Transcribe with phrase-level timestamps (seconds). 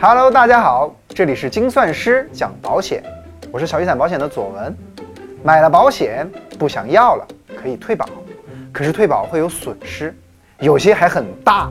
[0.00, 3.02] hello 大家好，这里是精算师讲保险，
[3.52, 4.76] 我是小雨伞保险的左文。
[5.44, 6.28] 买了保险
[6.58, 7.26] 不想要了
[7.56, 8.08] 可以退保，
[8.72, 10.14] 可是退保会有损失，
[10.60, 11.70] 有些还很大。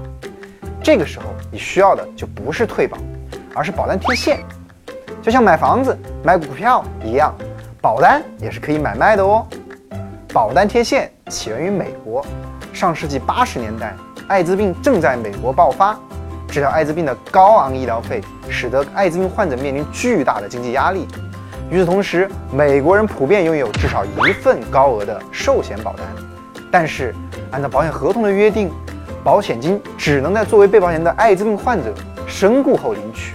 [0.83, 2.97] 这个时候你需要的就不是退保，
[3.53, 4.43] 而是保单贴现，
[5.21, 7.33] 就像买房子、买股票一样。
[7.81, 9.45] 保单也是可以买卖的哦。
[10.31, 12.23] 保单贴现起源于美国，
[12.71, 13.95] 上世纪八十年代，
[14.27, 15.99] 艾滋病正在美国爆发，
[16.47, 21.07] 治疗艾滋病的高昂医疗费使得艾滋病患者面临巨大的经济压力。
[21.71, 26.05] 与此同时，美国人普遍拥有至少一份高额的寿险保单，
[26.69, 27.15] 但是
[27.49, 28.71] 按照保险合同的约定，
[29.23, 31.91] 保险金只能在作为被保险的艾滋病患者
[32.27, 33.33] 身故后领取。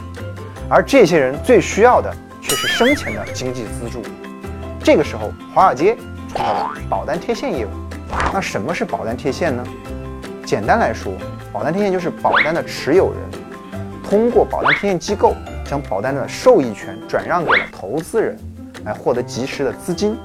[0.68, 4.02] 而这些人最需要的却是生前的经济资助。
[4.86, 5.96] 这个时候，华尔街
[6.28, 7.70] 创造了保单贴现业务。
[8.32, 9.66] 那什么是保单贴现呢？
[10.44, 11.12] 简单来说，
[11.52, 13.20] 保单贴现就是保单的持有人
[14.08, 18.38] 通过保单贴现机构将保单的受益权转让给了投资人，
[18.84, 20.16] 来获得及时的资金。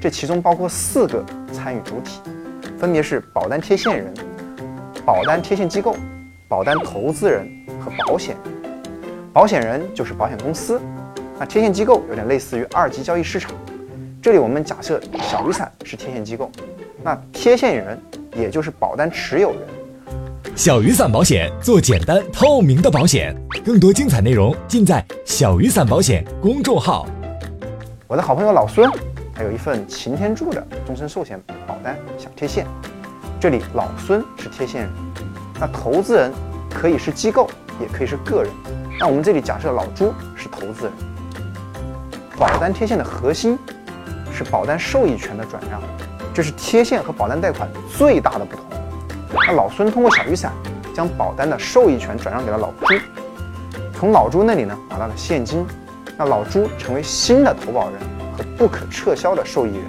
[0.00, 2.20] 这其中包括四个参与主体，
[2.76, 4.12] 分别是保单贴现人、
[5.06, 5.94] 保单贴现机构、
[6.48, 8.72] 保单投资人和保险人。
[9.32, 10.82] 保险人就是保险公司，
[11.38, 13.52] 那贴现机构有点类似于二级交易市场。
[14.22, 16.50] 这里我们假设小雨伞是贴现机构，
[17.02, 17.98] 那贴现人
[18.36, 19.60] 也就是保单持有人。
[20.54, 27.06] 小雨伞保险做简单透明的保险，更多精彩内容尽在小雨伞保险公众号。
[28.06, 28.90] 我的好朋友老孙，
[29.34, 32.66] 他有一份擎天柱的终身寿险保单想贴现，
[33.40, 34.90] 这里老孙是贴现人，
[35.58, 36.30] 那投资人
[36.68, 37.48] 可以是机构，
[37.80, 38.52] 也可以是个人。
[38.98, 40.92] 那我们这里假设老朱是投资人，
[42.38, 43.58] 保单贴现的核心
[44.42, 45.82] 是保单受益权的转让，
[46.32, 48.64] 这是贴现和保单贷款最大的不同。
[49.46, 50.50] 那老孙通过小雨伞
[50.94, 52.94] 将保单的受益权转让给了老朱，
[53.94, 55.66] 从老朱那里呢拿到了现金，
[56.16, 58.00] 那老朱成为新的投保人
[58.34, 59.84] 和不可撤销的受益人，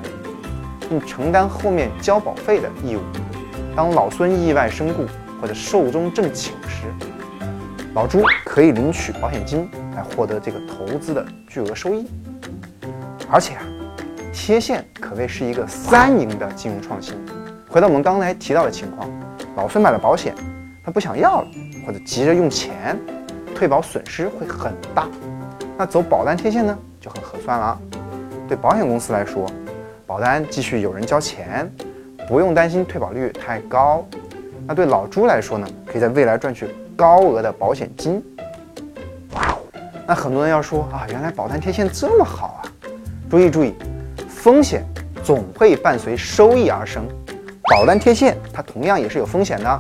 [0.90, 3.02] 并承担后面交保费的义务。
[3.74, 5.06] 当老孙意外身故
[5.42, 6.88] 或者寿终正寝时，
[7.94, 12.06] 老朱可以领取保险金来获得这个投资的巨额收益，
[13.30, 13.64] 而且啊，
[14.34, 17.16] 贴现可谓是一个三赢的金融创新。
[17.70, 19.10] 回到我们刚才提到的情况，
[19.56, 20.34] 老孙买了保险，
[20.84, 21.48] 他不想要了，
[21.86, 22.98] 或者急着用钱，
[23.56, 25.08] 退保损失会很大。
[25.78, 27.80] 那走保单贴现呢，就很合算了。
[28.48, 29.50] 对保险公司来说，
[30.06, 31.72] 保单继续有人交钱，
[32.28, 34.06] 不用担心退保率太高。
[34.68, 36.68] 那对老朱来说呢，可以在未来赚取。
[36.94, 38.24] 高额的保险金，
[40.06, 42.70] 那很多人要说啊，原来保单贴现这么好啊！
[43.28, 43.74] 注意注意，
[44.42, 44.84] 风险
[45.24, 47.06] 总会伴随收益而生，
[47.70, 49.80] 保单贴现它同样也是有风险的。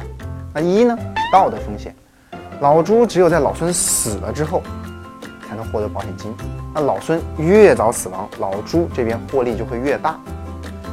[0.53, 0.95] 那一呢，
[1.33, 1.95] 道德风险，
[2.59, 4.61] 老朱只有在老孙死了之后
[5.49, 6.31] 才能获得保险金，
[6.75, 10.15] 那老孙越早死亡，老朱这边获利就会越大。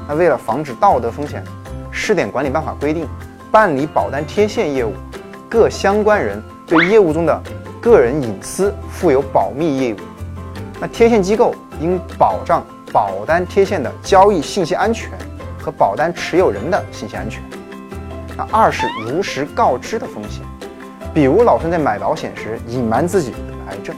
[0.08, 1.44] 那为了防止道德风险，
[1.90, 3.06] 试点管理办法规定，
[3.50, 4.94] 办理保单贴现业务。
[5.46, 7.42] 各相关人对业务中的
[7.82, 9.96] 个人隐私负有保密义务。
[10.80, 15.10] 那贴现机构应保障保单贴现的交易信息安全
[15.58, 17.42] 和保单持有人的信息安全。
[18.36, 20.42] 那二是如实告知的风险，
[21.12, 23.36] 比如老孙在买保险时隐瞒自己得
[23.68, 23.96] 癌症，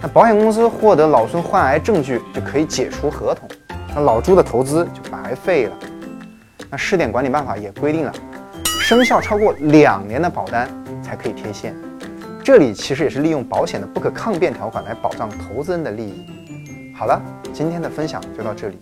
[0.00, 3.48] 那保险公司获得老孙患癌证据就可以解除合同，
[3.94, 5.76] 那老朱的投资就白费了。
[6.70, 8.12] 那试点管理办法也规定了。
[8.80, 10.68] 生效超过两年的保单
[11.02, 11.74] 才可以贴现，
[12.42, 16.26] 这里其实也是利用保险的不可抗辩条款来保障投资人的利益。
[17.02, 17.20] 好了，
[17.52, 18.78] 今天的分享就到这里，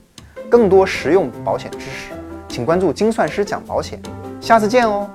[0.50, 2.12] 更多实用保险知识，
[2.50, 3.98] 请关注精算师讲保险，
[4.42, 5.08] 下次见哦。